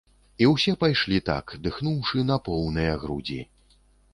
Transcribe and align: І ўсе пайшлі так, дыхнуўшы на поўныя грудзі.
І 0.43 0.45
ўсе 0.53 0.73
пайшлі 0.83 1.19
так, 1.27 1.53
дыхнуўшы 1.67 2.25
на 2.31 2.39
поўныя 2.49 2.99
грудзі. 3.05 3.39